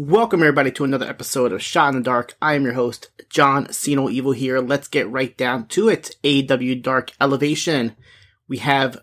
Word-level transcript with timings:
Welcome 0.00 0.42
everybody 0.42 0.70
to 0.70 0.84
another 0.84 1.08
episode 1.08 1.50
of 1.50 1.60
Shot 1.60 1.88
in 1.88 1.96
the 1.96 2.04
Dark. 2.04 2.36
I 2.40 2.54
am 2.54 2.62
your 2.62 2.74
host, 2.74 3.10
John 3.28 3.66
Siino 3.72 4.08
Evil 4.08 4.30
here. 4.30 4.60
Let's 4.60 4.86
get 4.86 5.10
right 5.10 5.36
down 5.36 5.66
to 5.70 5.88
it. 5.88 6.14
AEW 6.22 6.80
Dark 6.80 7.10
Elevation. 7.20 7.96
We 8.46 8.58
have 8.58 9.02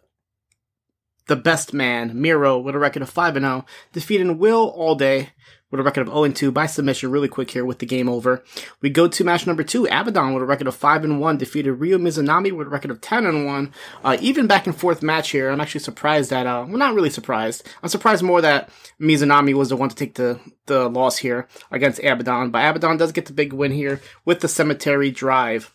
the 1.28 1.36
best 1.36 1.74
man, 1.74 2.22
Miro, 2.22 2.58
with 2.58 2.76
a 2.76 2.80
record 2.80 3.02
of 3.02 3.10
5 3.10 3.34
0, 3.34 3.66
defeating 3.92 4.38
Will 4.38 4.74
Allday 4.74 5.32
with 5.76 5.82
a 5.82 5.84
record 5.84 6.08
of 6.08 6.14
0 6.14 6.30
2 6.30 6.52
by 6.52 6.66
submission 6.66 7.12
really 7.12 7.28
quick 7.28 7.52
here 7.52 7.66
with 7.66 7.80
the 7.80 7.86
game 7.86 8.08
over. 8.08 8.44
We 8.82 8.90
go 8.90 9.08
to 9.08 9.24
match 9.24 9.46
number 9.46 9.64
2, 9.64 9.88
Abaddon 9.88 10.34
with 10.34 10.44
a 10.44 10.46
record 10.46 10.68
of 10.68 10.76
5 10.76 11.04
and 11.04 11.20
1, 11.20 11.38
defeated 11.38 11.74
Ryo 11.74 11.98
Mizunami 11.98 12.52
with 12.52 12.68
a 12.68 12.70
record 12.70 12.92
of 12.92 13.02
10 13.02 13.26
and 13.26 13.46
1. 13.46 13.74
Uh, 14.04 14.18
even 14.22 14.48
back 14.48 14.66
and 14.66 14.76
forth 14.76 15.04
match 15.04 15.32
here. 15.32 15.50
I'm 15.50 15.60
actually 15.60 15.82
surprised 15.82 16.30
that, 16.30 16.48
uh, 16.48 16.66
well, 16.68 16.78
not 16.78 16.96
really 16.96 17.10
surprised. 17.10 17.68
I'm 17.84 17.90
surprised 17.90 18.24
more 18.24 18.42
that 18.42 18.70
Mizunami 19.00 19.54
was 19.54 19.70
the 19.70 19.76
one 19.76 19.90
to 19.90 19.96
take 19.96 20.16
the, 20.16 20.40
the 20.66 20.90
loss 20.90 21.18
here 21.18 21.48
against 21.72 22.00
Abaddon, 22.04 22.52
but 22.52 22.64
Abaddon 22.64 22.98
does 22.98 23.12
get 23.12 23.26
the 23.26 23.34
big 23.34 23.52
win 23.52 23.72
here 23.72 24.02
with 24.24 24.40
the 24.40 24.48
Cemetery 24.48 25.12
Drive. 25.12 25.72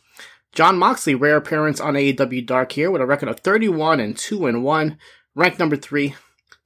Jon 0.52 0.78
Moxley, 0.78 1.14
rare 1.14 1.36
appearance 1.36 1.80
on 1.80 1.94
AEW 1.94 2.44
Dark 2.44 2.72
here 2.72 2.91
with 2.91 3.00
a 3.00 3.06
record 3.06 3.28
of 3.28 3.41
31 3.41 4.00
and 4.00 4.16
2 4.16 4.46
and 4.46 4.64
1, 4.64 4.98
ranked 5.36 5.58
number 5.58 5.76
3. 5.76 6.14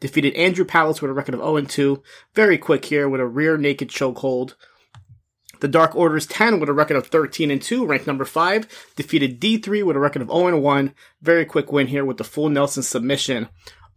Defeated 0.00 0.34
Andrew 0.34 0.64
Palace 0.64 1.00
with 1.00 1.10
a 1.10 1.14
record 1.14 1.34
of 1.34 1.40
0 1.40 1.56
and 1.56 1.68
2. 1.68 2.02
Very 2.34 2.58
quick 2.58 2.84
here 2.86 3.08
with 3.08 3.20
a 3.20 3.26
rear 3.26 3.56
naked 3.56 3.88
chokehold. 3.88 4.54
The 5.60 5.68
Dark 5.68 5.94
Order's 5.94 6.26
10 6.26 6.60
with 6.60 6.68
a 6.68 6.74
record 6.74 6.96
of 6.96 7.06
13 7.06 7.50
and 7.50 7.62
2, 7.62 7.86
ranked 7.86 8.06
number 8.06 8.24
5. 8.24 8.92
Defeated 8.96 9.40
D3 9.40 9.84
with 9.84 9.96
a 9.96 10.00
record 10.00 10.22
of 10.22 10.28
0 10.28 10.48
and 10.48 10.62
1. 10.62 10.94
Very 11.22 11.44
quick 11.44 11.72
win 11.72 11.86
here 11.86 12.04
with 12.04 12.18
the 12.18 12.24
full 12.24 12.48
Nelson 12.50 12.82
submission. 12.82 13.48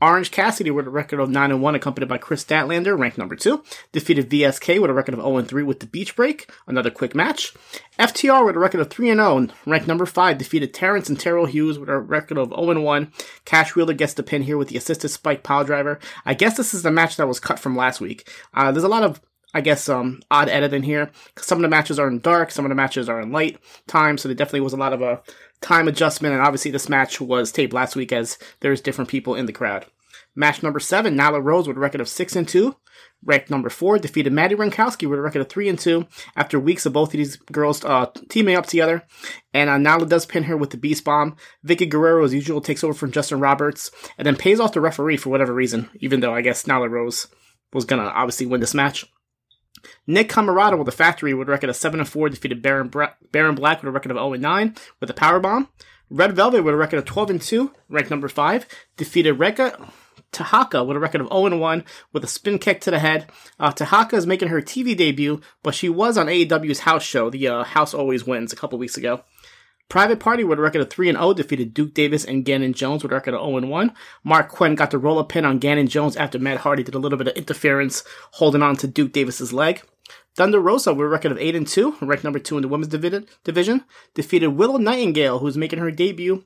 Orange 0.01 0.29
Cassidy 0.29 0.69
with 0.69 0.85
a 0.85 0.91
record 0.91 1.19
of 1.19 1.29
9 1.29 1.51
and 1.51 1.61
1, 1.61 1.75
accompanied 1.75 2.07
by 2.07 2.17
Kris 2.17 2.43
Statlander, 2.43 2.97
ranked 2.97 3.17
number 3.17 3.35
2. 3.35 3.63
Defeated 3.91 4.29
VSK 4.29 4.79
with 4.79 4.91
a 4.91 4.93
record 4.93 5.15
of 5.15 5.21
0 5.21 5.37
and 5.37 5.47
3 5.47 5.63
with 5.63 5.79
the 5.79 5.87
Beach 5.87 6.15
Break, 6.15 6.51
another 6.67 6.91
quick 6.91 7.15
match. 7.15 7.53
FTR 7.97 8.45
with 8.45 8.55
a 8.55 8.59
record 8.59 8.79
of 8.79 8.89
3 8.89 9.09
and 9.09 9.19
0, 9.19 9.47
ranked 9.65 9.87
number 9.87 10.05
5. 10.05 10.37
Defeated 10.37 10.73
Terrence 10.73 11.09
and 11.09 11.19
Terrell 11.19 11.47
Hughes 11.47 11.79
with 11.79 11.89
a 11.89 11.97
record 11.97 12.37
of 12.37 12.49
0 12.49 12.69
and 12.69 12.83
1. 12.83 13.11
Cash 13.45 13.75
Wheeler 13.75 13.93
gets 13.93 14.13
the 14.13 14.23
pin 14.23 14.43
here 14.43 14.57
with 14.57 14.67
the 14.69 14.77
assisted 14.77 15.09
spike 15.09 15.41
pile 15.41 15.63
driver. 15.63 15.99
I 16.25 16.35
guess 16.35 16.57
this 16.57 16.73
is 16.73 16.83
the 16.83 16.91
match 16.91 17.17
that 17.17 17.27
was 17.27 17.39
cut 17.39 17.59
from 17.59 17.75
last 17.75 17.99
week. 17.99 18.29
Uh, 18.53 18.71
there's 18.71 18.83
a 18.83 18.89
lot 18.89 19.03
of 19.03 19.19
I 19.57 19.61
guess 19.61 19.89
um 19.89 20.21
odd 20.29 20.49
editing 20.49 20.83
here. 20.83 21.09
because 21.33 21.47
Some 21.47 21.57
of 21.57 21.63
the 21.63 21.67
matches 21.67 21.97
are 21.97 22.07
in 22.07 22.19
dark, 22.19 22.51
some 22.51 22.63
of 22.63 22.69
the 22.69 22.75
matches 22.75 23.09
are 23.09 23.19
in 23.19 23.31
light 23.31 23.57
time, 23.87 24.19
so 24.19 24.29
there 24.29 24.35
definitely 24.35 24.61
was 24.61 24.73
a 24.73 24.77
lot 24.77 24.93
of 24.93 25.01
a 25.01 25.23
time 25.61 25.87
adjustment. 25.87 26.35
And 26.35 26.43
obviously, 26.43 26.69
this 26.69 26.87
match 26.87 27.19
was 27.19 27.51
taped 27.51 27.73
last 27.73 27.95
week 27.95 28.11
as 28.11 28.37
there's 28.59 28.81
different 28.81 29.09
people 29.09 29.33
in 29.33 29.47
the 29.47 29.51
crowd. 29.51 29.87
Match 30.35 30.61
number 30.61 30.79
seven, 30.79 31.17
Nyla 31.17 31.43
Rose 31.43 31.67
with 31.67 31.75
a 31.75 31.79
record 31.79 32.01
of 32.01 32.07
six 32.07 32.35
and 32.35 32.47
two. 32.47 32.75
Ranked 33.25 33.49
number 33.49 33.71
four, 33.71 33.97
defeated 33.97 34.31
Madi 34.31 34.53
Wrenkowski 34.53 35.09
with 35.09 35.17
a 35.17 35.23
record 35.23 35.41
of 35.41 35.49
three 35.49 35.67
and 35.69 35.79
two 35.79 36.05
after 36.35 36.59
weeks 36.59 36.85
of 36.85 36.93
both 36.93 37.09
of 37.09 37.17
these 37.17 37.37
girls 37.37 37.83
uh, 37.83 38.05
teaming 38.29 38.55
up 38.55 38.67
together. 38.67 39.07
And 39.55 39.71
uh, 39.71 39.77
Nyla 39.77 40.07
does 40.07 40.27
pin 40.27 40.43
her 40.43 40.55
with 40.55 40.69
the 40.69 40.77
Beast 40.77 41.03
Bomb. 41.03 41.35
Vickie 41.65 41.89
Guerrero, 41.89 42.23
as 42.23 42.33
usual, 42.35 42.61
takes 42.61 42.83
over 42.83 42.93
from 42.93 43.11
Justin 43.11 43.39
Roberts 43.39 43.89
and 44.19 44.27
then 44.27 44.35
pays 44.35 44.59
off 44.59 44.73
the 44.73 44.81
referee 44.81 45.17
for 45.17 45.31
whatever 45.31 45.51
reason, 45.51 45.89
even 45.95 46.19
though 46.19 46.35
I 46.35 46.41
guess 46.41 46.65
Nyla 46.65 46.91
Rose 46.91 47.25
was 47.73 47.85
gonna 47.85 48.03
obviously 48.03 48.45
win 48.45 48.61
this 48.61 48.75
match. 48.75 49.03
Nick 50.05 50.29
Comoroto 50.29 50.77
with 50.77 50.87
a 50.87 50.91
factory 50.91 51.31
a 51.31 51.35
record 51.35 51.69
of 51.69 51.75
7 51.75 51.99
and 51.99 52.09
4 52.09 52.29
defeated 52.29 52.61
Baron, 52.61 52.87
Bra- 52.87 53.13
Baron 53.31 53.55
Black 53.55 53.81
with 53.81 53.89
a 53.89 53.91
record 53.91 54.11
of 54.11 54.17
0 54.17 54.33
and 54.33 54.41
9 54.41 54.75
with 54.99 55.09
a 55.09 55.13
power 55.13 55.39
bomb. 55.39 55.69
Red 56.09 56.35
Velvet 56.35 56.63
with 56.63 56.73
a 56.73 56.77
record 56.77 56.99
of 56.99 57.05
12 57.05 57.29
and 57.29 57.41
2, 57.41 57.71
ranked 57.89 58.09
number 58.09 58.29
5, 58.29 58.65
defeated 58.95 59.33
Reka 59.33 59.91
Tehaka 60.31 60.85
with 60.85 60.97
a 60.97 60.99
record 60.99 61.21
of 61.21 61.27
0 61.27 61.47
and 61.47 61.59
1 61.59 61.85
with 62.13 62.23
a 62.23 62.27
spin 62.27 62.59
kick 62.59 62.81
to 62.81 62.91
the 62.91 62.99
head. 62.99 63.27
Uh, 63.59 63.71
Tehaka 63.71 64.13
is 64.13 64.27
making 64.27 64.49
her 64.49 64.61
TV 64.61 64.95
debut, 64.95 65.41
but 65.63 65.75
she 65.75 65.89
was 65.89 66.17
on 66.17 66.27
AEW's 66.27 66.79
house 66.79 67.03
show, 67.03 67.29
the 67.29 67.47
uh, 67.47 67.63
House 67.63 67.93
Always 67.93 68.25
Wins, 68.25 68.53
a 68.53 68.55
couple 68.55 68.77
weeks 68.79 68.97
ago. 68.97 69.21
Private 69.89 70.19
Party 70.19 70.43
with 70.43 70.59
a 70.59 70.61
record 70.61 70.81
of 70.81 70.89
3 70.89 71.09
and 71.09 71.17
0 71.17 71.33
defeated 71.33 71.73
Duke 71.73 71.93
Davis 71.93 72.25
and 72.25 72.43
Gannon 72.43 72.73
Jones 72.73 73.03
with 73.03 73.11
a 73.11 73.15
record 73.15 73.33
of 73.33 73.41
0 73.41 73.57
and 73.57 73.69
1. 73.69 73.93
Marq 74.25 74.49
Quen 74.49 74.75
got 74.75 74.91
the 74.91 74.97
roll 74.97 75.17
up 75.17 75.29
pin 75.29 75.45
on 75.45 75.59
Gannon 75.59 75.87
Jones 75.87 76.17
after 76.17 76.37
Matt 76.37 76.57
Hardy 76.57 76.83
did 76.83 76.95
a 76.95 76.99
little 76.99 77.17
bit 77.17 77.29
of 77.29 77.37
interference 77.37 78.03
holding 78.31 78.61
on 78.61 78.75
to 78.77 78.87
Duke 78.87 79.13
Davis's 79.13 79.53
leg. 79.53 79.81
Thunder 80.35 80.59
Rosa 80.59 80.93
with 80.93 81.05
a 81.05 81.09
record 81.09 81.31
of 81.31 81.37
8 81.37 81.55
and 81.55 81.67
2, 81.67 81.97
ranked 82.01 82.23
number 82.23 82.37
2 82.37 82.57
in 82.57 82.61
the 82.61 82.67
women's 82.67 82.89
division, 82.89 83.85
defeated 84.13 84.49
Willow 84.49 84.77
Nightingale, 84.77 85.39
who's 85.39 85.57
making 85.57 85.79
her 85.79 85.89
debut. 85.89 86.43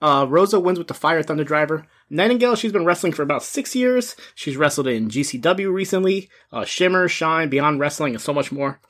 Uh, 0.00 0.26
Rosa 0.28 0.60
wins 0.60 0.78
with 0.78 0.88
the 0.88 0.94
Fire 0.94 1.22
Thunder 1.22 1.44
Driver. 1.44 1.86
Nightingale, 2.08 2.56
she's 2.56 2.72
been 2.72 2.84
wrestling 2.84 3.12
for 3.12 3.22
about 3.22 3.42
six 3.42 3.74
years. 3.74 4.16
She's 4.34 4.56
wrestled 4.56 4.86
in 4.86 5.08
GCW 5.08 5.72
recently, 5.72 6.30
uh, 6.52 6.64
Shimmer, 6.64 7.08
Shine, 7.08 7.48
Beyond 7.48 7.80
Wrestling, 7.80 8.14
and 8.14 8.22
so 8.22 8.32
much 8.32 8.50
more. 8.52 8.80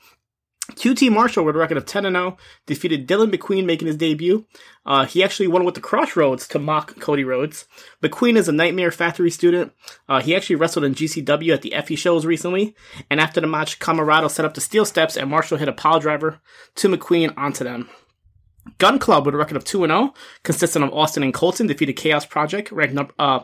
QT 0.73 1.13
Marshall 1.13 1.45
with 1.45 1.57
a 1.57 1.59
record 1.59 1.77
of 1.77 1.85
10 1.85 2.05
0 2.05 2.39
defeated 2.65 3.07
Dylan 3.07 3.31
McQueen 3.31 3.67
making 3.67 3.87
his 3.87 3.99
debut. 3.99 4.47
Uh, 4.87 5.05
he 5.05 5.23
actually 5.23 5.47
won 5.47 5.65
with 5.65 5.75
the 5.75 5.81
Crossroads 5.81 6.49
to 6.49 6.59
mock 6.59 6.99
Cody 7.01 7.23
Rhodes. 7.23 7.67
McQueen 8.03 8.37
is 8.37 8.49
a 8.49 8.53
Nightmare 8.53 8.91
Factory 8.91 9.31
student. 9.31 9.73
Uh, 10.09 10.23
he 10.23 10.35
actually 10.35 10.57
wrestled 10.57 10.87
in 10.87 10.95
GCW 10.95 11.53
at 11.53 11.63
the 11.63 11.75
Effy 11.77 11.99
shows 11.99 12.25
recently. 12.25 12.75
And 13.11 13.21
after 13.21 13.43
the 13.43 13.47
match, 13.47 13.79
Comoroto 13.79 14.31
set 14.31 14.47
up 14.47 14.55
the 14.55 14.63
steel 14.63 14.87
steps 14.87 15.19
and 15.19 15.29
Marshall 15.29 15.59
hit 15.59 15.69
a 15.69 15.73
pile 15.73 16.01
driver 16.01 16.41
to 16.77 16.89
McQueen 16.89 17.35
onto 17.37 17.63
them. 17.63 17.91
Gun 18.79 18.99
Club 18.99 19.27
with 19.27 19.35
a 19.35 19.39
record 19.39 19.57
of 19.57 19.65
2 19.65 19.87
0, 19.87 20.15
consisting 20.43 20.83
of 20.83 20.93
Austin 20.93 21.23
and 21.23 21.35
Colton, 21.35 21.67
defeated 21.67 21.95
Chaos 21.95 22.25
Project, 22.25 22.73
ranked 22.73 23.13
uh, 23.19 23.41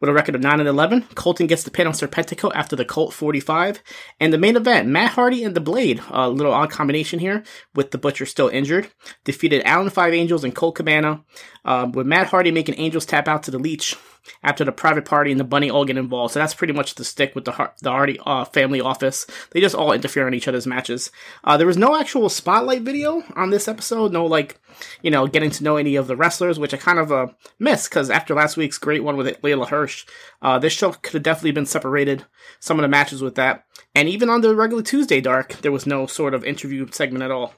with 0.00 0.10
a 0.10 0.12
record 0.12 0.34
of 0.34 0.42
9 0.42 0.60
and 0.60 0.68
11. 0.68 1.02
Colton 1.14 1.46
gets 1.46 1.62
the 1.62 1.70
pin 1.70 1.86
on 1.86 1.92
Serpentico 1.92 2.50
after 2.54 2.76
the 2.76 2.84
Colt 2.84 3.14
45. 3.14 3.82
And 4.20 4.32
the 4.32 4.38
main 4.38 4.56
event, 4.56 4.88
Matt 4.88 5.12
Hardy 5.12 5.44
and 5.44 5.54
The 5.54 5.60
Blade, 5.60 6.02
a 6.10 6.28
little 6.28 6.52
odd 6.52 6.70
combination 6.70 7.18
here, 7.18 7.44
with 7.74 7.92
the 7.92 7.98
Butcher 7.98 8.26
still 8.26 8.48
injured, 8.48 8.88
defeated 9.24 9.62
Alan 9.64 9.90
Five 9.90 10.12
Angels 10.12 10.44
and 10.44 10.54
Colt 10.54 10.74
Cabana, 10.74 11.24
uh, 11.64 11.88
with 11.92 12.06
Matt 12.06 12.26
Hardy 12.26 12.50
making 12.50 12.74
Angels 12.78 13.06
tap 13.06 13.28
out 13.28 13.44
to 13.44 13.50
the 13.50 13.58
Leech. 13.58 13.96
after 14.42 14.64
the 14.64 14.72
private 14.72 15.04
party 15.04 15.30
and 15.30 15.40
the 15.40 15.44
bunny 15.44 15.70
all 15.70 15.84
get 15.84 15.96
involved. 15.96 16.32
So 16.32 16.40
that's 16.40 16.54
pretty 16.54 16.72
much 16.72 16.94
the 16.94 17.04
stick 17.04 17.34
with 17.34 17.44
the 17.44 17.52
Har- 17.52 17.74
the 17.82 17.90
Hardy 17.90 18.18
uh, 18.24 18.44
family 18.46 18.80
office. 18.80 19.26
They 19.50 19.60
just 19.60 19.74
all 19.74 19.92
interfere 19.92 20.26
in 20.28 20.34
each 20.34 20.48
other's 20.48 20.66
matches. 20.66 21.10
Uh, 21.42 21.56
there 21.56 21.66
was 21.66 21.76
no 21.76 21.98
actual 21.98 22.28
spotlight 22.28 22.82
video 22.82 23.22
on 23.36 23.50
this 23.50 23.68
episode. 23.68 24.12
No 24.12 24.26
like, 24.26 24.58
you 25.02 25.10
know, 25.10 25.26
getting 25.26 25.50
to 25.50 25.64
know 25.64 25.76
any 25.76 25.96
of 25.96 26.06
the 26.06 26.16
wrestlers, 26.16 26.58
which 26.58 26.74
I 26.74 26.76
kind 26.76 26.98
of 26.98 27.12
uh, 27.12 27.28
missed 27.58 27.90
because 27.90 28.10
after 28.10 28.34
last 28.34 28.56
week's 28.56 28.78
great 28.78 29.04
one 29.04 29.16
with 29.16 29.40
Leyla 29.42 29.68
Hirsch, 29.68 30.06
uh, 30.42 30.58
this 30.58 30.72
show 30.72 30.92
could 30.92 31.14
have 31.14 31.22
definitely 31.22 31.52
been 31.52 31.66
separated. 31.66 32.24
Some 32.60 32.78
of 32.78 32.82
the 32.82 32.88
matches 32.88 33.22
with 33.22 33.34
that, 33.36 33.64
and 33.94 34.08
even 34.08 34.30
on 34.30 34.40
the 34.40 34.54
regular 34.54 34.82
Tuesday 34.82 35.20
Dark, 35.20 35.54
there 35.62 35.72
was 35.72 35.86
no 35.86 36.06
sort 36.06 36.34
of 36.34 36.44
interview 36.44 36.86
segment 36.90 37.24
at 37.24 37.30
all. 37.30 37.54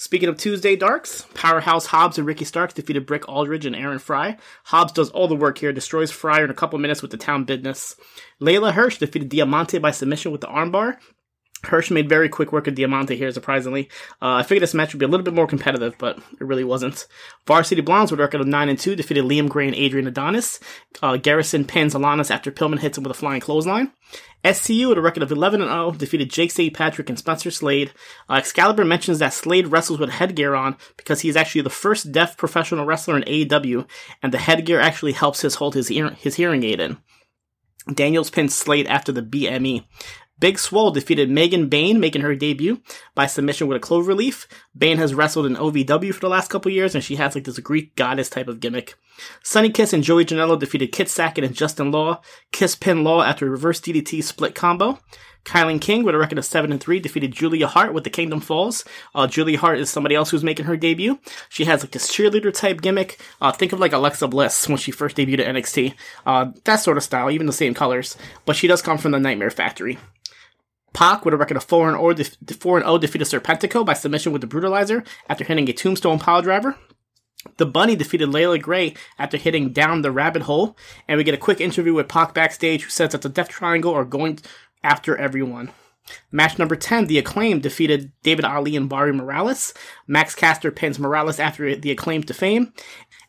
Speaking 0.00 0.30
of 0.30 0.38
Tuesday 0.38 0.76
Darks, 0.76 1.26
Powerhouse 1.34 1.84
Hobbs 1.84 2.16
and 2.16 2.26
Ricky 2.26 2.46
Starks 2.46 2.72
defeated 2.72 3.04
Brick 3.04 3.28
Aldridge 3.28 3.66
and 3.66 3.76
Aaron 3.76 3.98
Frye. 3.98 4.38
Hobbs 4.64 4.92
does 4.92 5.10
all 5.10 5.28
the 5.28 5.36
work 5.36 5.58
here, 5.58 5.74
destroys 5.74 6.10
Fryer 6.10 6.44
in 6.44 6.50
a 6.50 6.54
couple 6.54 6.78
minutes 6.78 7.02
with 7.02 7.10
the 7.10 7.18
town 7.18 7.44
business. 7.44 7.96
Leyla 8.40 8.72
Hirsch 8.72 8.96
defeated 8.96 9.28
Diamante 9.28 9.78
by 9.78 9.90
submission 9.90 10.32
with 10.32 10.40
the 10.40 10.46
armbar. 10.46 10.96
Hirsch 11.64 11.90
made 11.90 12.08
very 12.08 12.28
quick 12.28 12.52
work 12.52 12.66
of 12.66 12.74
Diamante 12.74 13.16
here, 13.16 13.30
surprisingly. 13.32 13.88
Uh, 14.22 14.34
I 14.34 14.42
figured 14.42 14.62
this 14.62 14.74
match 14.74 14.92
would 14.92 14.98
be 14.98 15.04
a 15.04 15.08
little 15.08 15.24
bit 15.24 15.34
more 15.34 15.46
competitive, 15.46 15.94
but 15.98 16.18
it 16.18 16.44
really 16.44 16.64
wasn't. 16.64 17.06
Varsity 17.46 17.82
Blondes 17.82 18.12
a 18.12 18.16
record 18.16 18.40
of 18.40 18.46
9 18.46 18.68
and 18.68 18.78
2 18.78 18.96
defeated 18.96 19.24
Liam 19.24 19.48
Gray 19.48 19.66
and 19.66 19.76
Adrian 19.76 20.06
Adonis. 20.06 20.58
Uh, 21.02 21.16
Garrison 21.16 21.64
pins 21.64 21.94
Alanis 21.94 22.30
after 22.30 22.50
Pillman 22.50 22.78
hits 22.78 22.96
him 22.96 23.04
with 23.04 23.10
a 23.10 23.18
flying 23.18 23.40
clothesline. 23.40 23.92
SCU 24.42 24.88
with 24.88 24.96
a 24.96 25.02
record 25.02 25.22
of 25.22 25.30
11 25.30 25.60
and 25.60 25.70
0 25.70 25.92
defeated 25.92 26.30
Jake 26.30 26.50
St. 26.50 26.72
Patrick 26.72 27.10
and 27.10 27.18
Spencer 27.18 27.50
Slade. 27.50 27.92
Uh, 28.28 28.34
Excalibur 28.34 28.84
mentions 28.84 29.18
that 29.18 29.34
Slade 29.34 29.68
wrestles 29.68 29.98
with 29.98 30.10
headgear 30.10 30.54
on 30.54 30.76
because 30.96 31.20
he's 31.20 31.36
actually 31.36 31.60
the 31.60 31.70
first 31.70 32.10
deaf 32.10 32.38
professional 32.38 32.86
wrestler 32.86 33.18
in 33.18 33.24
AEW, 33.24 33.86
and 34.22 34.32
the 34.32 34.38
headgear 34.38 34.80
actually 34.80 35.12
helps 35.12 35.42
his 35.42 35.56
hold 35.56 35.74
his, 35.74 35.88
his 35.88 36.36
hearing 36.36 36.62
aid 36.62 36.80
in. 36.80 36.96
Daniels 37.94 38.30
pinned 38.30 38.52
Slade 38.52 38.86
after 38.86 39.10
the 39.12 39.22
BME. 39.22 39.84
Big 40.40 40.58
Swole 40.58 40.90
defeated 40.90 41.30
Megan 41.30 41.68
Bayne, 41.68 42.00
making 42.00 42.22
her 42.22 42.34
debut 42.34 42.80
by 43.14 43.26
submission 43.26 43.68
with 43.68 43.76
a 43.76 43.80
clover 43.80 44.14
leaf. 44.14 44.48
Bayne 44.76 44.98
has 44.98 45.14
wrestled 45.14 45.46
in 45.46 45.54
OVW 45.54 46.12
for 46.12 46.20
the 46.20 46.28
last 46.28 46.50
couple 46.50 46.72
years, 46.72 46.94
and 46.94 47.04
she 47.04 47.16
has 47.16 47.34
like 47.34 47.44
this 47.44 47.58
Greek 47.58 47.94
goddess 47.94 48.30
type 48.30 48.48
of 48.48 48.60
gimmick. 48.60 48.94
Sunny 49.42 49.70
Kiss 49.70 49.92
and 49.92 50.02
Joey 50.02 50.24
Janela 50.24 50.58
defeated 50.58 50.92
Kit 50.92 51.08
Sackett 51.08 51.44
and 51.44 51.54
Justin 51.54 51.90
Law. 51.92 52.22
Kiss 52.52 52.74
pin 52.74 53.04
Law 53.04 53.22
after 53.22 53.46
a 53.46 53.50
reverse 53.50 53.80
DDT 53.80 54.24
split 54.24 54.54
combo. 54.54 54.98
Kilynn 55.44 55.80
King 55.80 56.04
with 56.04 56.14
a 56.14 56.18
record 56.18 56.38
of 56.38 56.44
7 56.44 56.70
and 56.70 56.80
3 56.80 57.00
defeated 57.00 57.32
Julia 57.32 57.66
Hart 57.66 57.94
with 57.94 58.04
the 58.04 58.10
Kingdom 58.10 58.40
Falls. 58.40 58.84
Uh, 59.14 59.26
Julia 59.26 59.58
Hart 59.58 59.78
is 59.78 59.88
somebody 59.88 60.14
else 60.14 60.30
who's 60.30 60.44
making 60.44 60.66
her 60.66 60.76
debut. 60.76 61.18
She 61.48 61.64
has 61.64 61.82
like 61.82 61.92
this 61.92 62.10
cheerleader 62.14 62.52
type 62.52 62.82
gimmick. 62.82 63.20
Uh, 63.40 63.50
think 63.52 63.72
of 63.72 63.80
like 63.80 63.92
Alexa 63.92 64.28
Bliss 64.28 64.68
when 64.68 64.76
she 64.76 64.90
first 64.90 65.16
debuted 65.16 65.40
at 65.40 65.54
NXT. 65.54 65.94
Uh, 66.26 66.52
that 66.64 66.76
sort 66.76 66.98
of 66.98 67.02
style, 67.02 67.30
even 67.30 67.46
the 67.46 67.52
same 67.52 67.74
colors. 67.74 68.16
But 68.44 68.56
she 68.56 68.66
does 68.66 68.82
come 68.82 68.98
from 68.98 69.12
the 69.12 69.18
Nightmare 69.18 69.50
Factory. 69.50 69.98
Pac 70.92 71.24
with 71.24 71.34
a 71.34 71.36
record 71.36 71.56
of 71.56 71.64
4 71.64 71.88
and 71.90 72.16
0, 72.16 72.30
4 72.58 72.76
and 72.78 72.86
0 72.86 72.98
defeated 72.98 73.26
Serpentico 73.28 73.84
by 73.84 73.94
submission 73.94 74.32
with 74.32 74.40
the 74.40 74.48
Brutalizer 74.48 75.06
after 75.28 75.44
hitting 75.44 75.68
a 75.68 75.72
tombstone 75.72 76.18
pile 76.18 76.42
driver. 76.42 76.76
The 77.56 77.66
Bunny 77.66 77.96
defeated 77.96 78.28
Leila 78.28 78.58
Grey 78.58 78.94
after 79.18 79.36
hitting 79.36 79.72
down 79.72 80.02
the 80.02 80.10
rabbit 80.10 80.42
hole, 80.42 80.76
and 81.08 81.16
we 81.16 81.24
get 81.24 81.34
a 81.34 81.38
quick 81.38 81.60
interview 81.60 81.94
with 81.94 82.08
Pac 82.08 82.34
backstage 82.34 82.82
who 82.82 82.90
says 82.90 83.12
that 83.12 83.22
the 83.22 83.28
Death 83.28 83.48
Triangle 83.48 83.94
are 83.94 84.04
going 84.04 84.40
after 84.82 85.16
everyone. 85.16 85.70
Match 86.32 86.58
number 86.58 86.76
10, 86.76 87.06
The 87.06 87.18
Acclaim 87.18 87.60
defeated 87.60 88.12
David 88.22 88.44
Ali 88.44 88.76
and 88.76 88.88
Barry 88.88 89.12
Morales. 89.12 89.72
Max 90.06 90.34
Caster 90.34 90.70
pins 90.70 90.98
Morales 90.98 91.38
after 91.38 91.76
the 91.76 91.90
Acclaim 91.90 92.22
to 92.24 92.34
fame. 92.34 92.72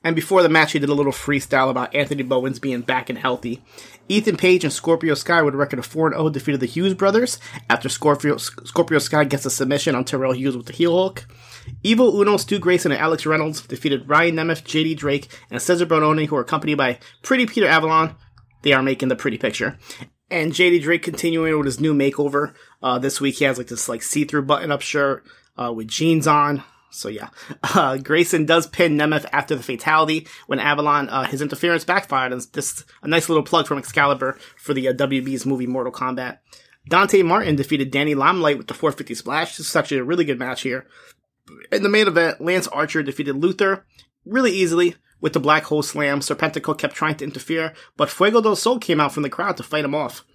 And 0.04 0.16
before 0.16 0.42
the 0.42 0.50
match, 0.50 0.72
he 0.72 0.80
did 0.80 0.90
a 0.90 0.96
little 0.96 1.12
freestyle 1.12 1.70
about 1.70 1.94
Anthony 1.94 2.24
Bowens 2.24 2.60
being 2.60 2.82
back 2.82 3.10
and 3.10 3.20
healthy. 3.20 3.64
Ethan 4.10 4.36
Page 4.36 4.64
and 4.64 4.74
Scorpio 4.74 5.14
Sky 5.14 5.40
a 5.40 5.44
record 5.44 5.80
of 5.80 5.86
4 5.86 6.12
0 6.12 6.30
defeated 6.30 6.60
the 6.60 6.66
Hughes 6.66 6.96
brothers 6.96 7.40
after 7.70 7.88
Scorpio, 7.88 8.38
Scorpio 8.38 9.00
Sky 9.00 9.24
gets 9.24 9.46
a 9.46 9.52
submission 9.52 9.96
on 9.96 10.04
Terrell 10.04 10.34
Hughes 10.34 10.58
with 10.58 10.66
the 10.66 10.74
heel 10.74 10.98
hook. 11.02 11.28
Evil 11.84 12.20
Uno, 12.20 12.38
Stu 12.38 12.58
Grayson, 12.58 12.92
and 12.92 13.00
Alex 13.00 13.26
Reynolds 13.26 13.62
defeated 13.62 14.10
Ryan 14.10 14.36
Nemeth, 14.36 14.64
JD 14.64 14.98
Drake, 14.98 15.28
and 15.52 15.62
Cesar 15.62 15.86
Bononi, 15.86 16.26
who 16.26 16.36
are 16.36 16.42
accompanied 16.42 16.76
by 16.76 17.00
Pretty 17.22 17.46
Peter 17.46 17.68
Avalon. 17.68 18.16
They 18.64 18.74
are 18.74 18.84
making 18.84 19.10
the 19.10 19.16
pretty 19.16 19.38
picture. 19.38 19.78
And 20.30 20.52
JD 20.52 20.82
Drake 20.82 21.04
continuing 21.04 21.56
with 21.58 21.66
his 21.66 21.80
new 21.80 21.94
makeover. 21.94 22.54
Uh, 22.82 22.98
this 22.98 23.22
week 23.22 23.36
he 23.36 23.46
has 23.46 23.58
like 23.58 23.68
this 23.68 23.88
like 23.88 24.02
see-through 24.02 24.44
button-up 24.44 24.82
shirt 24.82 25.24
uh, 25.58 25.72
with 25.72 25.88
jeans 25.88 26.26
on. 26.26 26.64
So 26.92 27.10
yeah, 27.10 27.30
uh, 27.64 27.98
Grayson 27.98 28.46
does 28.46 28.68
pin 28.68 28.98
Nemeth 28.98 29.26
after 29.32 29.56
the 29.56 29.64
fatality 29.64 30.28
when 30.48 30.60
Avalon 30.60 31.10
uh, 31.10 31.24
his 31.24 31.42
interference 31.42 31.84
backfired. 31.84 32.32
And 32.32 32.42
this 32.54 32.84
a 33.02 33.08
nice 33.08 33.30
little 33.30 33.44
plug 33.44 33.68
from 33.68 33.78
Excalibur 33.78 34.38
for 34.58 34.74
the 34.74 34.90
uh, 34.90 34.94
WB's 34.94 35.46
movie 35.46 35.68
Mortal 35.68 35.94
Kombat. 35.94 36.40
Dante 36.88 37.22
Martin 37.22 37.56
defeated 37.56 37.92
Danny 37.92 38.16
Limelight 38.16 38.58
with 38.58 38.68
the 38.68 38.74
450 38.74 39.16
splash. 39.16 39.58
This 39.58 39.70
is 39.70 39.76
actually 39.76 40.00
a 40.00 40.04
really 40.04 40.26
good 40.26 40.40
match 40.40 40.62
here. 40.62 40.88
In 41.72 41.84
the 41.84 41.90
main 41.90 42.08
event, 42.08 42.42
Lance 42.42 42.68
Archer 42.68 43.04
defeated 43.04 43.36
Luther 43.36 43.86
really 44.26 44.52
easily 44.52 44.96
with 45.20 45.34
the 45.34 45.40
black 45.40 45.64
hole 45.64 45.84
slam. 45.84 46.20
Serpentico 46.20 46.78
kept 46.78 46.96
trying 46.96 47.16
to 47.16 47.24
interfere, 47.24 47.74
but 47.98 48.10
Fuego 48.10 48.42
del 48.42 48.56
Sol 48.56 48.80
came 48.80 49.00
out 49.00 49.14
from 49.14 49.24
the 49.24 49.30
crowd 49.30 49.58
to 49.58 49.64
fight 49.64 49.86
him 49.86 49.96
off. 49.96 50.26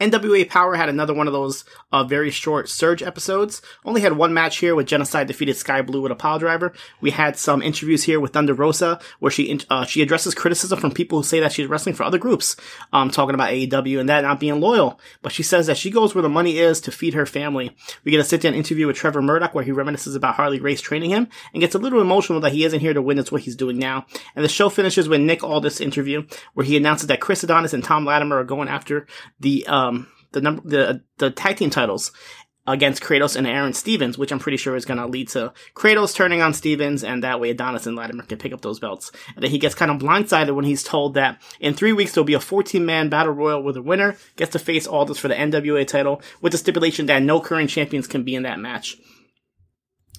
NWA 0.00 0.46
Powerrr 0.46 0.76
had 0.76 0.88
another 0.88 1.14
one 1.14 1.26
of 1.26 1.32
those 1.32 1.64
uh, 1.92 2.04
very 2.04 2.30
short 2.30 2.68
surge 2.68 3.02
episodes. 3.02 3.62
Only 3.84 4.00
had 4.00 4.14
one 4.14 4.34
match 4.34 4.58
here 4.58 4.74
with 4.74 4.86
Jennacide 4.88 5.26
defeated 5.26 5.56
Sky 5.56 5.82
Blue 5.82 6.02
with 6.02 6.12
a 6.12 6.16
pile 6.16 6.38
driver. 6.38 6.72
We 7.00 7.10
had 7.10 7.36
some 7.36 7.62
interviews 7.62 8.04
here 8.04 8.20
with 8.20 8.32
Thunder 8.32 8.54
Rosa 8.54 9.00
where 9.18 9.30
she 9.30 9.60
uh, 9.70 9.84
she 9.84 10.02
addresses 10.02 10.34
criticism 10.34 10.78
from 10.78 10.92
people 10.92 11.18
who 11.18 11.24
say 11.24 11.40
that 11.40 11.52
she's 11.52 11.66
wrestling 11.66 11.94
for 11.94 12.04
other 12.04 12.18
groups, 12.18 12.56
um, 12.92 13.10
talking 13.10 13.34
about 13.34 13.50
AEW 13.50 14.00
and 14.00 14.08
that 14.08 14.22
not 14.22 14.40
being 14.40 14.60
loyal. 14.60 15.00
But 15.22 15.32
she 15.32 15.42
says 15.42 15.66
that 15.66 15.76
she 15.76 15.90
goes 15.90 16.14
where 16.14 16.22
the 16.22 16.28
money 16.28 16.58
is 16.58 16.80
to 16.82 16.92
feed 16.92 17.14
her 17.14 17.26
family. 17.26 17.76
We 18.04 18.12
get 18.12 18.20
a 18.20 18.24
sit 18.24 18.40
down 18.42 18.54
interview 18.54 18.86
with 18.86 18.96
Trevor 18.96 19.22
Murdoch 19.22 19.54
where 19.54 19.64
he 19.64 19.70
reminisces 19.70 20.16
about 20.16 20.34
Harley 20.34 20.60
Race 20.60 20.80
training 20.80 21.10
him 21.10 21.28
and 21.52 21.60
gets 21.60 21.74
a 21.74 21.78
little 21.78 22.00
emotional 22.00 22.40
that 22.40 22.52
he 22.52 22.64
isn't 22.64 22.80
here 22.80 22.94
to 22.94 23.02
win. 23.02 23.18
It's 23.18 23.32
what 23.32 23.42
he's 23.42 23.56
doing 23.56 23.78
now. 23.78 24.06
And 24.34 24.44
the 24.44 24.48
show 24.48 24.68
finishes 24.68 25.08
with 25.08 25.20
Nick 25.20 25.42
Aldis 25.42 25.80
interview 25.80 26.26
where 26.54 26.66
he 26.66 26.76
announces 26.76 27.08
that 27.08 27.20
Chris 27.20 27.42
Adonis 27.42 27.72
and 27.72 27.84
Tom 27.84 28.04
Latimer 28.04 28.38
are 28.38 28.44
going 28.44 28.68
after 28.68 29.06
the 29.38 29.59
um, 29.66 30.08
the 30.32 30.40
number 30.40 30.62
the 30.64 31.02
the 31.18 31.30
tag 31.30 31.56
team 31.56 31.70
titles 31.70 32.12
against 32.66 33.02
Kratos 33.02 33.36
and 33.36 33.46
Aaron 33.46 33.72
Stevens, 33.72 34.18
which 34.18 34.30
I'm 34.30 34.38
pretty 34.38 34.56
sure 34.56 34.76
is 34.76 34.84
going 34.84 34.98
to 34.98 35.06
lead 35.06 35.28
to 35.30 35.52
Kratos 35.74 36.14
turning 36.14 36.42
on 36.42 36.54
Stevens, 36.54 37.02
and 37.02 37.22
that 37.24 37.40
way 37.40 37.50
Adonis 37.50 37.86
and 37.86 37.96
Latimer 37.96 38.22
can 38.24 38.38
pick 38.38 38.52
up 38.52 38.60
those 38.60 38.78
belts. 38.78 39.10
And 39.34 39.42
then 39.42 39.50
he 39.50 39.58
gets 39.58 39.74
kind 39.74 39.90
of 39.90 39.98
blindsided 39.98 40.54
when 40.54 40.64
he's 40.64 40.84
told 40.84 41.14
that 41.14 41.40
in 41.58 41.74
three 41.74 41.92
weeks 41.92 42.12
there'll 42.12 42.24
be 42.24 42.34
a 42.34 42.40
14 42.40 42.84
man 42.84 43.08
battle 43.08 43.32
royal 43.32 43.62
where 43.62 43.72
the 43.72 43.82
winner 43.82 44.16
gets 44.36 44.52
to 44.52 44.58
face 44.58 44.86
Aldis 44.86 45.18
for 45.18 45.28
the 45.28 45.34
NWA 45.34 45.86
title, 45.86 46.22
with 46.40 46.52
the 46.52 46.58
stipulation 46.58 47.06
that 47.06 47.22
no 47.22 47.40
current 47.40 47.70
champions 47.70 48.06
can 48.06 48.22
be 48.22 48.34
in 48.34 48.44
that 48.44 48.60
match. 48.60 48.98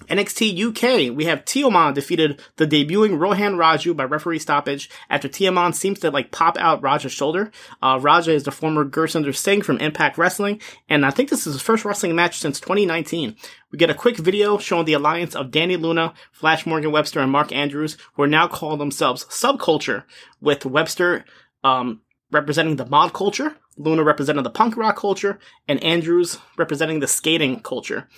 NXT 0.08 0.68
UK, 0.68 1.16
we 1.16 1.24
have 1.24 1.44
Teoman 1.44 1.94
defeated 1.94 2.40
the 2.56 2.66
debuting 2.66 3.18
Rohan 3.18 3.56
Raja 3.56 3.94
by 3.94 4.04
referee 4.04 4.38
stoppage 4.38 4.90
after 5.10 5.28
Teoman 5.28 5.74
seems 5.74 6.00
to 6.00 6.10
like 6.10 6.30
pop 6.30 6.56
out 6.58 6.82
Raja's 6.82 7.12
shoulder. 7.12 7.50
Uh, 7.82 7.98
Raja 8.00 8.32
is 8.32 8.44
the 8.44 8.50
former 8.50 8.84
Gursinder 8.84 9.34
Singh 9.34 9.62
from 9.62 9.78
Impact 9.78 10.18
Wrestling, 10.18 10.60
and 10.88 11.04
I 11.04 11.10
think 11.10 11.30
this 11.30 11.46
is 11.46 11.54
his 11.54 11.62
first 11.62 11.84
wrestling 11.84 12.14
match 12.14 12.38
since 12.38 12.60
2019. 12.60 13.36
We 13.70 13.78
get 13.78 13.90
a 13.90 13.94
quick 13.94 14.18
video 14.18 14.58
showing 14.58 14.84
the 14.84 14.92
alliance 14.92 15.34
of 15.34 15.50
Dani 15.50 15.80
Luna, 15.80 16.14
Flash 16.30 16.66
Morgan 16.66 16.92
Webster, 16.92 17.20
and 17.20 17.32
Mark 17.32 17.52
Andrews, 17.52 17.96
who 18.14 18.22
are 18.22 18.28
now 18.28 18.48
calling 18.48 18.78
themselves 18.78 19.24
Subculture, 19.26 20.04
with 20.40 20.66
Webster 20.66 21.24
um, 21.64 22.00
representing 22.32 22.76
the 22.76 22.86
mod 22.86 23.12
culture, 23.12 23.56
Luna 23.76 24.02
representing 24.02 24.42
the 24.42 24.50
punk 24.50 24.76
rock 24.76 24.96
culture, 24.96 25.38
and 25.68 25.82
Andrews 25.84 26.38
representing 26.56 27.00
the 27.00 27.06
skating 27.06 27.60
culture. 27.60 28.08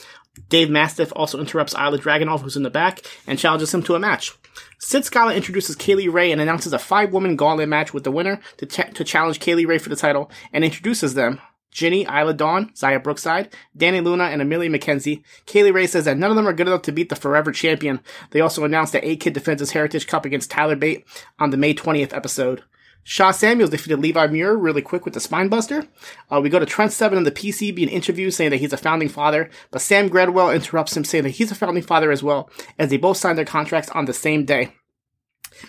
Dave 0.49 0.71
Mastiff 0.71 1.13
also 1.15 1.39
interrupts 1.39 1.75
Ilja 1.75 1.99
Dragunov, 1.99 2.41
who's 2.41 2.57
in 2.57 2.63
the 2.63 2.71
back, 2.71 3.03
and 3.27 3.39
challenges 3.39 3.73
him 3.73 3.83
to 3.85 3.95
a 3.95 4.01
match. 4.01 4.33
Sid 4.79 5.05
Scala 5.05 5.35
introduces 5.35 5.77
Kay 5.77 5.95
Lee 5.95 6.09
Ray 6.09 6.33
and 6.33 6.41
announces 6.41 6.73
a 6.73 6.79
five-woman 6.79 7.37
gauntlet 7.37 7.69
match 7.69 7.93
with 7.93 8.05
the 8.05 8.11
winner 8.11 8.41
to, 8.57 8.67
ch- 8.67 8.95
to 8.95 9.05
challenge 9.05 9.41
Kay 9.41 9.55
Lee 9.55 9.65
Ray 9.65 9.79
for 9.79 9.89
the 9.89 9.97
title, 9.97 10.31
and 10.53 10.65
introduces 10.65 11.15
them. 11.15 11.41
Jinny, 11.71 12.03
Isla 12.05 12.35
Dawn, 12.35 12.71
Xia 12.71 13.03
Brookside, 13.03 13.53
Dani 13.77 14.03
Luna, 14.03 14.25
and 14.25 14.41
Emilia 14.41 14.71
McKenzie. 14.71 15.25
Kay 15.47 15.65
Lee 15.65 15.73
Ray 15.73 15.89
says 15.89 16.05
that 16.05 16.17
none 16.17 16.31
of 16.31 16.37
them 16.37 16.47
are 16.47 16.53
good 16.53 16.69
enough 16.69 16.83
to 16.83 16.93
beat 16.93 17.09
the 17.09 17.17
forever 17.17 17.51
champion. 17.51 18.01
They 18.31 18.41
also 18.41 18.65
announced 18.65 18.93
that 18.93 19.05
A-Kid 19.05 19.33
defends 19.33 19.61
his 19.61 19.73
Heritage 19.73 20.07
Cup 20.07 20.25
against 20.25 20.53
Tyler 20.53 20.77
Bate 20.77 21.05
on 21.41 21.51
the 21.51 21.57
May 21.57 21.75
20th 21.75 22.15
episode. 22.15 22.63
Sha 23.05 23.31
Samuels 23.31 23.71
defeated 23.71 24.01
Levi 24.01 24.27
Muir 24.29 24.57
really 24.57 24.83
quick 24.83 25.05
with 25.05 25.13
the 25.15 25.21
spinebuster. 25.21 25.87
Uh, 26.31 26.41
we 26.41 26.49
go 26.49 26.59
to 26.59 26.67
Trent 26.67 26.93
Seven 26.93 27.19
in 27.19 27.25
the 27.25 27.31
PC 27.31 27.75
being 27.75 27.91
interviewed 27.91 28.33
saying 28.33 28.51
that 28.51 28.57
he's 28.57 28.73
a 28.73 28.79
founding 28.79 29.11
father, 29.11 29.51
but 29.71 29.83
Sam 29.83 30.09
Gradwell 30.09 30.55
interrupts 30.55 30.97
him 30.97 31.05
saying 31.05 31.25
that 31.25 31.31
he's 31.31 31.53
a 31.53 31.55
founding 31.55 31.83
father 31.83 32.11
as 32.11 32.23
well, 32.23 32.51
as 32.79 32.89
they 32.89 32.97
both 32.97 33.19
signed 33.19 33.37
their 33.37 33.45
contracts 33.45 33.91
on 33.91 34.07
the 34.07 34.15
same 34.15 34.47
day. 34.47 34.73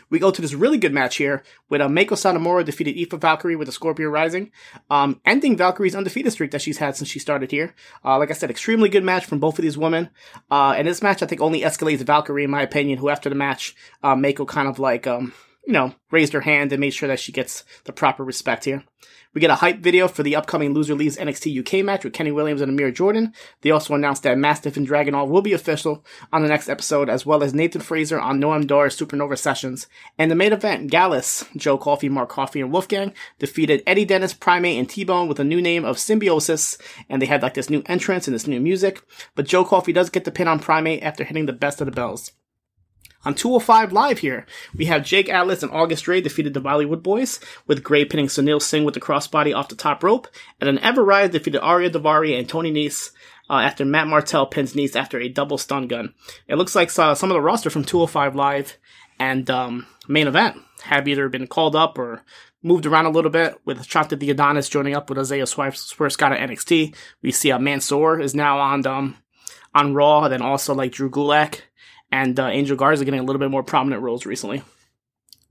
We 0.10 0.18
go 0.18 0.32
to 0.32 0.42
this 0.42 0.54
really 0.54 0.78
good 0.78 0.94
match 0.94 1.18
here 1.18 1.44
with 1.70 1.82
uh, 1.82 1.88
Meiko 1.88 2.12
Satomura 2.12 2.66
defeated 2.66 2.98
Aoife 2.98 3.20
Valkyrie 3.20 3.56
with 3.56 3.70
a 3.70 3.72
Scorpio 3.72 4.10
Rising, 4.10 4.52
um, 4.90 5.22
ending 5.26 5.58
Valkyrie's 5.58 5.96
undefeated 5.96 6.32
streak 6.32 6.52
that 6.52 6.62
she's 6.62 6.78
had 6.78 6.96
since 6.96 7.10
she 7.10 7.20
started 7.20 7.52
here. 7.52 7.76
Uh, 8.04 8.18
like 8.18 8.32
I 8.32 8.34
said, 8.34 8.50
extremely 8.50 8.90
good 8.90 9.04
match 9.04 9.26
from 9.26 9.40
both 9.40 9.60
of 9.60 9.64
these 9.64 9.78
women. 9.78 10.10
Uh, 10.50 10.74
and 10.78 10.88
this 10.88 11.02
match 11.02 11.22
I 11.22 11.26
think 11.26 11.42
only 11.42 11.62
escalates 11.62 12.00
Valkyrie 12.00 12.46
in 12.46 12.52
my 12.52 12.62
opinion, 12.62 12.98
who 12.98 13.10
after 13.10 13.30
the 13.30 13.36
match, 13.36 13.76
uh, 14.04 14.16
Meiko 14.16 14.48
kind 14.48 14.68
of 14.68 14.80
like, 14.80 15.06
um, 15.06 15.34
you 15.66 15.74
know, 15.74 15.94
raised 16.12 16.34
her 16.34 16.42
hand 16.42 16.72
and 16.72 16.80
made 16.80 16.94
sure 16.94 17.08
that 17.08 17.20
she 17.20 17.32
gets 17.32 17.64
the 17.86 17.94
proper 17.94 18.24
respect 18.24 18.66
here. 18.66 18.84
We 19.36 19.42
get 19.42 19.50
a 19.50 19.56
hype 19.56 19.80
video 19.80 20.08
for 20.08 20.24
the 20.24 20.38
upcoming 20.38 20.74
Loser 20.74 20.96
Leaves 20.96 21.18
NXT 21.18 21.60
UK 21.60 21.84
match 21.84 22.06
with 22.06 22.14
Kenny 22.14 22.32
Williams 22.32 22.62
and 22.62 22.72
Amir 22.72 22.90
Jordan. 22.90 23.34
They 23.62 23.72
also 23.72 23.94
announced 23.94 24.24
that 24.24 24.38
Mastiff 24.38 24.78
and 24.78 24.88
Dragunov 24.88 25.28
will 25.28 25.42
be 25.42 25.52
official 25.52 26.06
on 26.32 26.42
the 26.42 26.48
next 26.48 26.70
episode, 26.70 27.10
as 27.10 27.26
well 27.26 27.44
as 27.44 27.54
Nathan 27.54 27.82
Frazer 27.82 28.18
on 28.18 28.40
Noam 28.40 28.66
Dar 28.66 28.88
Supernova 28.88 29.38
Sessions. 29.38 29.88
And 30.18 30.32
the 30.32 30.36
main 30.36 30.54
event, 30.54 30.90
Gallus, 30.90 31.44
Joe 31.58 31.78
Coffey, 31.78 32.08
Mark 32.08 32.30
Coffey, 32.30 32.62
and 32.62 32.72
Wolfgang 32.72 33.14
defeated 33.38 33.84
Eddie 33.86 34.06
Dennis, 34.06 34.34
Primate, 34.34 34.80
and 34.80 34.90
T-Bone 34.90 35.28
with 35.28 35.42
a 35.42 35.44
new 35.44 35.62
name 35.62 35.84
of 35.84 36.00
Symbiosis, 36.00 36.78
and 37.10 37.22
they 37.22 37.26
had 37.26 37.42
like 37.42 37.56
this 37.56 37.70
new 37.70 37.84
entrance 37.88 38.30
and 38.30 38.34
this 38.34 38.48
new 38.48 38.62
music. 38.62 39.02
But 39.36 39.48
Joe 39.48 39.66
Coffey 39.66 39.92
does 39.92 40.10
get 40.10 40.24
the 40.24 40.32
pin 40.32 40.48
on 40.48 40.60
Primate 40.60 41.04
after 41.04 41.26
hitting 41.26 41.46
the 41.46 41.52
best 41.52 41.82
of 41.82 41.88
the 41.88 41.92
bells. 41.92 42.32
On 43.26 43.34
205 43.34 43.92
Live 43.92 44.20
here, 44.20 44.46
we 44.76 44.86
have 44.86 45.04
Jake 45.04 45.30
Atlas 45.30 45.64
and 45.64 45.72
August 45.72 46.08
Ray 46.08 46.22
defeated 46.22 46.54
the 46.54 46.62
Bollywood 46.62 47.02
Boys, 47.02 47.40
with 47.66 47.84
Gray 47.84 48.06
pinning 48.06 48.28
Sunil 48.28 48.62
Singh 48.62 48.84
with 48.84 48.94
the 48.94 49.00
crossbody 49.00 49.56
off 49.56 49.68
the 49.68 49.76
top 49.76 50.04
rope, 50.04 50.28
and 50.62 50.68
then 50.68 50.78
Ever 50.78 51.04
Rise 51.04 51.32
defeated 51.32 51.62
Ariya 51.62 51.90
Daivari 51.90 52.38
and 52.38 52.48
Tony 52.48 52.72
Nese 52.72 53.10
uh, 53.50 53.54
after 53.54 53.84
Matt 53.84 54.08
Martel 54.08 54.46
pins 54.46 54.74
Nese 54.74 54.96
after 54.96 55.20
a 55.20 55.28
double 55.28 55.58
stun 55.58 55.88
gun. 55.88 56.14
It 56.48 56.56
looks 56.58 56.76
like 56.76 56.98
uh, 57.00 57.16
some 57.16 57.32
of 57.32 57.34
the 57.34 57.42
roster 57.42 57.72
from 57.72 57.84
205 57.84 58.36
Live 58.36 58.78
and 59.20 59.50
um, 59.50 59.88
main 60.08 60.28
event 60.28 60.58
have 60.84 61.08
either 61.08 61.28
been 61.28 61.48
called 61.48 61.76
up 61.76 61.98
or 61.98 62.22
moved 62.62 62.86
around 62.86 63.08
a 63.08 63.12
little 63.12 63.32
bit 63.32 63.60
with 63.66 63.84
Shanta 63.86 64.16
the 64.16 64.30
Adonis 64.30 64.70
joining 64.70 64.96
up 64.96 65.10
with 65.10 65.18
Isaiah 65.18 65.48
Scott 65.48 66.32
at 66.32 66.50
NXT. 66.50 66.96
We 67.24 67.32
see 67.32 67.52
uh, 67.52 67.58
Mansoor 67.58 68.20
is 68.20 68.36
now 68.36 68.60
on 68.60 68.86
um, 68.86 69.18
on 69.74 69.96
Raw, 69.96 70.24
and 70.24 70.34
then 70.34 70.42
also 70.44 70.76
like 70.76 70.92
Drew 70.92 71.10
Gulak 71.10 71.62
and 72.12 72.40
uh, 72.40 72.48
Angel 72.48 72.78
Garza 72.78 73.06
getting 73.06 73.20
a 73.20 73.24
little 73.24 73.40
bit 73.40 73.52
more 73.52 73.64
prominent 73.64 74.02
roles 74.02 74.26
recently. 74.26 74.64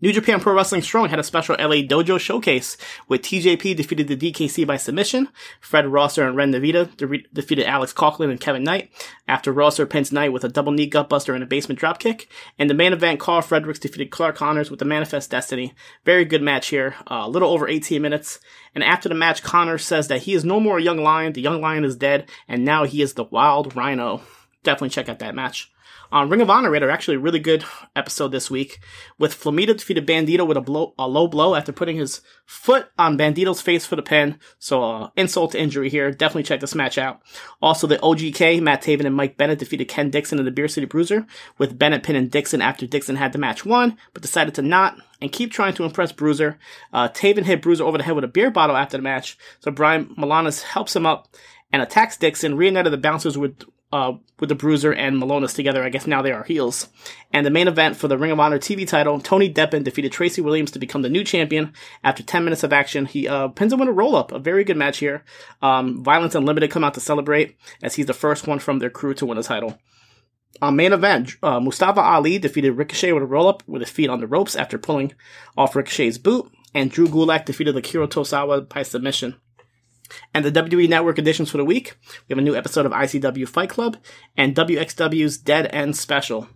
New 0.04 0.12
Japan 0.12 0.38
Pro 0.38 0.52
Wrestling 0.52 0.82
Strong 0.82 1.08
had 1.08 1.18
a 1.18 1.22
special 1.22 1.56
LA 1.58 1.76
Dojo 1.76 2.20
showcase 2.20 2.76
with 3.08 3.22
TJP 3.22 3.74
defeated 3.74 4.06
the 4.06 4.16
DKC 4.16 4.66
by 4.66 4.76
submission. 4.76 5.30
Fred 5.62 5.86
Rosser 5.86 6.26
and 6.26 6.36
Ren 6.36 6.52
Narita 6.52 6.94
de- 6.94 7.24
defeated 7.32 7.64
Alex 7.64 7.94
Coughlin 7.94 8.30
and 8.30 8.38
Kevin 8.38 8.64
Knight 8.64 8.90
after 9.26 9.50
Rosser 9.50 9.86
pins 9.86 10.12
Knight 10.12 10.30
with 10.30 10.44
a 10.44 10.50
double 10.50 10.72
knee 10.72 10.90
gutbuster 10.90 11.32
and 11.32 11.42
a 11.42 11.46
basement 11.46 11.80
dropkick. 11.80 12.26
And 12.58 12.68
the 12.68 12.74
main 12.74 12.92
event, 12.92 13.18
Karl 13.18 13.40
Fredericks 13.40 13.78
defeated 13.78 14.10
Clark 14.10 14.36
Connors 14.36 14.68
with 14.70 14.78
the 14.78 14.84
Manifest 14.84 15.30
Destiny. 15.30 15.72
Very 16.04 16.26
good 16.26 16.42
match 16.42 16.66
here, 16.66 16.96
uh, 17.10 17.22
a 17.24 17.30
little 17.30 17.50
over 17.50 17.66
18 17.66 18.02
minutes. 18.02 18.40
And 18.74 18.84
after 18.84 19.08
the 19.08 19.14
match, 19.14 19.42
Connors 19.42 19.86
says 19.86 20.08
that 20.08 20.24
he 20.24 20.34
is 20.34 20.44
no 20.44 20.60
more 20.60 20.76
a 20.76 20.82
young 20.82 20.98
lion, 20.98 21.32
the 21.32 21.40
young 21.40 21.62
lion 21.62 21.82
is 21.82 21.96
dead, 21.96 22.28
and 22.46 22.62
now 22.62 22.84
he 22.84 23.00
is 23.00 23.14
the 23.14 23.24
wild 23.24 23.74
rhino. 23.74 24.20
Definitely 24.64 24.90
check 24.90 25.08
out 25.08 25.20
that 25.20 25.34
match. 25.34 25.70
On 26.12 26.28
Ring 26.28 26.40
of 26.40 26.50
Honor, 26.50 26.72
had 26.72 26.82
actually 26.84 27.16
a 27.16 27.20
really 27.20 27.38
good 27.38 27.64
episode 27.96 28.28
this 28.28 28.50
week 28.50 28.80
with 29.18 29.34
Flamita 29.34 29.76
defeated 29.76 30.06
Bandido 30.06 30.46
with 30.46 30.56
a 30.56 30.60
blow, 30.60 30.94
a 30.98 31.08
low 31.08 31.26
blow 31.26 31.54
after 31.54 31.72
putting 31.72 31.96
his 31.96 32.20
foot 32.46 32.88
on 32.98 33.18
Bandido's 33.18 33.60
face 33.60 33.86
for 33.86 33.96
the 33.96 34.02
pin. 34.02 34.38
So, 34.58 34.82
uh, 34.82 35.10
insult 35.16 35.52
to 35.52 35.60
injury 35.60 35.88
here. 35.88 36.10
Definitely 36.10 36.44
check 36.44 36.60
this 36.60 36.74
match 36.74 36.98
out. 36.98 37.20
Also, 37.60 37.86
the 37.86 37.98
OGK, 37.98 38.60
Matt 38.62 38.82
Taven 38.82 39.06
and 39.06 39.14
Mike 39.14 39.36
Bennett 39.36 39.58
defeated 39.58 39.88
Ken 39.88 40.10
Dixon 40.10 40.38
and 40.38 40.46
the 40.46 40.52
Beer 40.52 40.68
City 40.68 40.86
Bruiser 40.86 41.26
with 41.58 41.78
Bennett 41.78 42.02
pinning 42.02 42.28
Dixon 42.28 42.62
after 42.62 42.86
Dixon 42.86 43.16
had 43.16 43.32
the 43.32 43.38
match 43.38 43.64
won, 43.64 43.96
but 44.12 44.22
decided 44.22 44.54
to 44.54 44.62
not 44.62 44.96
and 45.20 45.32
keep 45.32 45.50
trying 45.50 45.74
to 45.74 45.84
impress 45.84 46.12
Bruiser. 46.12 46.58
Uh, 46.92 47.08
Taven 47.08 47.44
hit 47.44 47.62
Bruiser 47.62 47.84
over 47.84 47.98
the 47.98 48.04
head 48.04 48.14
with 48.14 48.24
a 48.24 48.28
beer 48.28 48.50
bottle 48.50 48.76
after 48.76 48.96
the 48.96 49.02
match. 49.02 49.38
So 49.60 49.70
Brian 49.70 50.14
Milonas 50.16 50.62
helps 50.62 50.94
him 50.94 51.06
up 51.06 51.28
and 51.72 51.82
attacks 51.82 52.16
Dixon, 52.16 52.56
reunited 52.56 52.92
the 52.92 52.98
bouncers 52.98 53.36
with 53.36 53.64
uh, 53.94 54.16
with 54.40 54.48
the 54.48 54.56
Bruiser 54.56 54.92
and 54.92 55.22
Milonas 55.22 55.54
together. 55.54 55.84
I 55.84 55.88
guess 55.88 56.04
now 56.04 56.20
they 56.20 56.32
are 56.32 56.42
heels. 56.42 56.88
And 57.32 57.46
the 57.46 57.50
main 57.50 57.68
event 57.68 57.96
for 57.96 58.08
the 58.08 58.18
Ring 58.18 58.32
of 58.32 58.40
Honor 58.40 58.58
TV 58.58 58.86
title, 58.86 59.20
Tony 59.20 59.52
Deppen 59.52 59.84
defeated 59.84 60.10
Tracy 60.10 60.42
Williams 60.42 60.72
to 60.72 60.80
become 60.80 61.02
the 61.02 61.08
new 61.08 61.22
champion. 61.22 61.72
After 62.02 62.24
10 62.24 62.42
minutes 62.42 62.64
of 62.64 62.72
action, 62.72 63.06
he 63.06 63.28
uh, 63.28 63.48
pins 63.48 63.72
him 63.72 63.78
with 63.78 63.88
a 63.88 63.92
roll 63.92 64.16
up. 64.16 64.32
A 64.32 64.40
very 64.40 64.64
good 64.64 64.76
match 64.76 64.98
here. 64.98 65.22
Um, 65.62 66.02
Violence 66.02 66.34
Unlimited 66.34 66.72
come 66.72 66.82
out 66.82 66.94
to 66.94 67.00
celebrate 67.00 67.56
as 67.84 67.94
he's 67.94 68.06
the 68.06 68.12
first 68.12 68.48
one 68.48 68.58
from 68.58 68.80
their 68.80 68.90
crew 68.90 69.14
to 69.14 69.26
win 69.26 69.38
a 69.38 69.44
title. 69.44 69.78
On 70.60 70.74
main 70.74 70.92
event, 70.92 71.36
uh, 71.40 71.60
Mustafa 71.60 72.00
Ali 72.00 72.38
defeated 72.38 72.72
Ricochet 72.72 73.12
with 73.12 73.22
a 73.22 73.26
roll 73.26 73.46
up 73.46 73.62
with 73.68 73.80
his 73.80 73.90
feet 73.90 74.10
on 74.10 74.18
the 74.18 74.26
ropes 74.26 74.56
after 74.56 74.76
pulling 74.76 75.12
off 75.56 75.76
Ricochet's 75.76 76.18
boot. 76.18 76.50
And 76.74 76.90
Drew 76.90 77.06
Gulak 77.06 77.44
defeated 77.44 77.76
Akira 77.76 78.08
Tozawa 78.08 78.68
by 78.68 78.82
submission. 78.82 79.36
And 80.32 80.44
the 80.44 80.52
WWE 80.52 80.88
Network 80.88 81.18
editions 81.18 81.50
for 81.50 81.56
the 81.56 81.64
week, 81.64 81.96
we 82.28 82.32
have 82.32 82.38
a 82.38 82.42
new 82.42 82.54
episode 82.54 82.86
of 82.86 82.92
ICW 82.92 83.48
Fight 83.48 83.70
Club 83.70 83.96
and 84.36 84.54
WXW's 84.54 85.38
Dead 85.38 85.68
End 85.72 85.96
Special. 85.96 86.48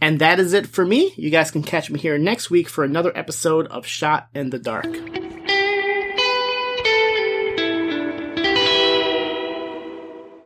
And 0.00 0.18
that 0.18 0.40
is 0.40 0.52
it 0.52 0.66
for 0.66 0.84
me. 0.84 1.12
You 1.16 1.30
guys 1.30 1.52
can 1.52 1.62
catch 1.62 1.90
me 1.90 1.98
here 1.98 2.18
next 2.18 2.50
week 2.50 2.68
for 2.68 2.82
another 2.82 3.16
episode 3.16 3.68
of 3.68 3.86
Shot 3.86 4.28
in 4.34 4.50
the 4.50 4.58
Dark. 4.58 5.21